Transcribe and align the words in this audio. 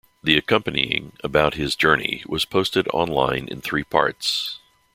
The 0.23 0.35
accompanying 0.35 1.13
about 1.23 1.53
his 1.53 1.75
journey 1.75 2.23
was 2.25 2.43
posted 2.43 2.87
online 2.87 3.47
in 3.47 3.61
three 3.61 3.83
parts. 3.83 4.57